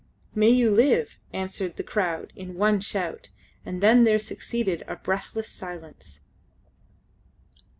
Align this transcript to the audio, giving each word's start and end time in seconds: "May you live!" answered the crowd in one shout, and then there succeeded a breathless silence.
"May 0.33 0.49
you 0.49 0.71
live!" 0.71 1.19
answered 1.31 1.75
the 1.75 1.83
crowd 1.83 2.33
in 2.35 2.55
one 2.57 2.79
shout, 2.81 3.29
and 3.63 3.81
then 3.83 4.03
there 4.03 4.17
succeeded 4.17 4.83
a 4.87 4.95
breathless 4.95 5.47
silence. 5.49 6.21